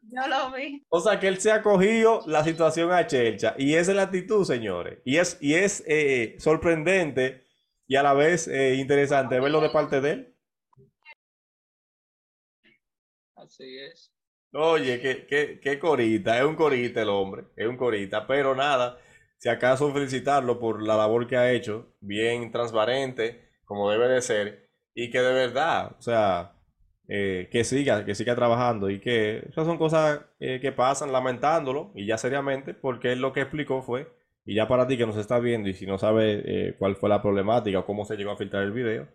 Yo 0.00 0.26
lo 0.26 0.52
vi. 0.52 0.82
O 0.88 1.00
sea 1.00 1.20
que 1.20 1.28
él 1.28 1.38
se 1.38 1.52
ha 1.52 1.62
cogido 1.62 2.22
la 2.26 2.42
situación 2.42 2.90
a 2.90 3.06
Chelcha 3.06 3.54
y 3.58 3.74
esa 3.74 3.90
es 3.90 3.96
la 3.96 4.04
actitud, 4.04 4.46
señores. 4.46 5.00
Y 5.04 5.18
es, 5.18 5.36
y 5.42 5.52
es 5.54 5.84
eh, 5.86 6.36
sorprendente 6.38 7.46
y 7.86 7.96
a 7.96 8.02
la 8.02 8.14
vez 8.14 8.48
eh, 8.48 8.76
interesante 8.76 9.38
verlo 9.38 9.60
de 9.60 9.68
parte 9.68 10.00
de 10.00 10.10
él. 10.12 10.36
Así 13.36 13.78
es. 13.78 14.10
Oye, 14.54 14.98
qué, 15.00 15.26
qué, 15.26 15.60
qué 15.60 15.78
corita, 15.78 16.38
es 16.38 16.44
un 16.44 16.56
corita 16.56 17.02
el 17.02 17.08
hombre, 17.10 17.44
es 17.54 17.68
un 17.68 17.76
corita, 17.76 18.26
pero 18.26 18.54
nada, 18.56 18.98
si 19.40 19.48
acaso 19.48 19.90
felicitarlo 19.90 20.58
por 20.60 20.82
la 20.82 20.98
labor 20.98 21.26
que 21.26 21.38
ha 21.38 21.50
hecho, 21.50 21.94
bien 22.00 22.52
transparente, 22.52 23.48
como 23.64 23.90
debe 23.90 24.06
de 24.06 24.20
ser, 24.20 24.68
y 24.94 25.08
que 25.08 25.18
de 25.18 25.32
verdad, 25.32 25.96
o 25.98 26.02
sea, 26.02 26.52
eh, 27.08 27.48
que 27.50 27.64
siga, 27.64 28.04
que 28.04 28.14
siga 28.14 28.34
trabajando 28.34 28.90
y 28.90 29.00
que 29.00 29.38
esas 29.48 29.64
son 29.64 29.78
cosas 29.78 30.20
eh, 30.40 30.58
que 30.60 30.72
pasan 30.72 31.10
lamentándolo 31.10 31.90
y 31.94 32.04
ya 32.04 32.18
seriamente, 32.18 32.74
porque 32.74 33.12
él 33.12 33.22
lo 33.22 33.32
que 33.32 33.40
explicó 33.40 33.80
fue, 33.80 34.12
y 34.44 34.54
ya 34.56 34.68
para 34.68 34.86
ti 34.86 34.98
que 34.98 35.06
nos 35.06 35.16
está 35.16 35.38
viendo 35.38 35.70
y 35.70 35.72
si 35.72 35.86
no 35.86 35.96
sabes 35.96 36.42
eh, 36.44 36.76
cuál 36.78 36.96
fue 36.96 37.08
la 37.08 37.22
problemática 37.22 37.78
o 37.78 37.86
cómo 37.86 38.04
se 38.04 38.16
llegó 38.16 38.32
a 38.32 38.36
filtrar 38.36 38.62
el 38.64 38.72
video, 38.72 39.08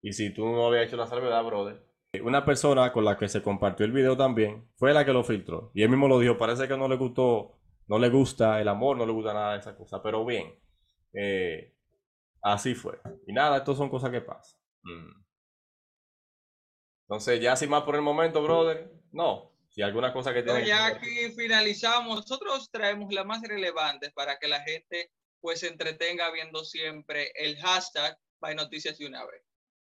y 0.00 0.12
si 0.12 0.30
tú 0.30 0.46
no 0.46 0.64
habías 0.64 0.86
hecho 0.86 0.96
la 0.96 1.08
salvedad, 1.08 1.42
brother. 1.42 1.82
Una 2.22 2.44
persona 2.44 2.92
con 2.92 3.04
la 3.04 3.16
que 3.16 3.28
se 3.28 3.42
compartió 3.42 3.84
el 3.84 3.90
video 3.90 4.16
también 4.16 4.62
fue 4.76 4.92
la 4.94 5.04
que 5.04 5.12
lo 5.12 5.24
filtró. 5.24 5.72
Y 5.74 5.82
él 5.82 5.88
mismo 5.88 6.06
lo 6.06 6.20
dijo, 6.20 6.38
parece 6.38 6.68
que 6.68 6.76
no 6.76 6.86
le 6.86 6.96
gustó, 6.96 7.56
no 7.86 7.98
le 7.98 8.08
gusta 8.10 8.60
el 8.60 8.68
amor, 8.68 8.96
no 8.96 9.06
le 9.06 9.12
gusta 9.12 9.34
nada 9.34 9.52
de 9.54 9.60
esa 9.60 9.76
cosa. 9.76 10.02
Pero 10.02 10.24
bien, 10.24 10.58
eh, 11.12 11.74
así 12.42 12.74
fue. 12.74 12.98
Y 13.26 13.32
nada, 13.32 13.58
estas 13.58 13.76
son 13.76 13.90
cosas 13.90 14.10
que 14.10 14.20
pasan. 14.20 14.60
Mm. 14.82 15.22
Entonces, 17.08 17.40
ya 17.40 17.56
sin 17.56 17.70
más 17.70 17.82
por 17.82 17.94
el 17.94 18.02
momento, 18.02 18.42
brother, 18.42 18.90
no. 19.12 19.52
Si 19.68 19.80
alguna 19.80 20.12
cosa 20.12 20.34
que 20.34 20.42
tiene 20.42 20.66
ya 20.66 20.86
aquí 20.86 21.30
finalizamos. 21.34 22.16
Nosotros 22.16 22.70
traemos 22.70 23.12
las 23.12 23.24
más 23.24 23.42
relevantes 23.42 24.12
para 24.12 24.38
que 24.38 24.46
la 24.46 24.60
gente 24.60 25.10
pues 25.40 25.60
se 25.60 25.68
entretenga 25.68 26.30
viendo 26.30 26.62
siempre 26.64 27.32
el 27.34 27.56
hashtag 27.58 28.18
by 28.38 28.54
noticias 28.54 28.98
de 28.98 29.06
una 29.06 29.24
vez. 29.24 29.42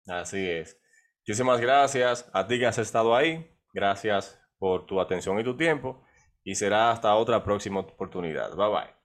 Así 0.06 0.48
es. 0.48 0.78
Muchísimas 1.20 1.60
gracias 1.60 2.28
a 2.32 2.46
ti 2.46 2.58
que 2.58 2.66
has 2.66 2.78
estado 2.78 3.14
ahí. 3.14 3.50
Gracias 3.72 4.40
por 4.58 4.86
tu 4.86 5.00
atención 5.00 5.38
y 5.38 5.44
tu 5.44 5.56
tiempo. 5.56 6.05
Y 6.46 6.54
será 6.54 6.92
hasta 6.92 7.14
otra 7.14 7.44
próxima 7.44 7.80
oportunidad. 7.80 8.56
Bye 8.56 8.70
bye. 8.70 8.95